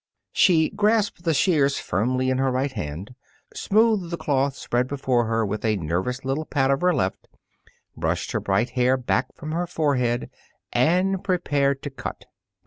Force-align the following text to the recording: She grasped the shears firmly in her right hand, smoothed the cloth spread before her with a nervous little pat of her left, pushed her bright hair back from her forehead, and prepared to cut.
She 0.31 0.71
grasped 0.71 1.25
the 1.25 1.33
shears 1.35 1.77
firmly 1.77 2.31
in 2.31 2.39
her 2.39 2.49
right 2.51 2.71
hand, 2.71 3.13
smoothed 3.53 4.09
the 4.09 4.17
cloth 4.17 4.55
spread 4.55 4.87
before 4.87 5.25
her 5.27 5.45
with 5.45 5.63
a 5.63 5.75
nervous 5.77 6.25
little 6.25 6.43
pat 6.45 6.71
of 6.71 6.81
her 6.81 6.91
left, 6.91 7.27
pushed 8.01 8.31
her 8.31 8.39
bright 8.39 8.71
hair 8.71 8.97
back 8.97 9.27
from 9.35 9.51
her 9.51 9.67
forehead, 9.67 10.31
and 10.73 11.23
prepared 11.23 11.83
to 11.83 11.91
cut. 11.91 12.25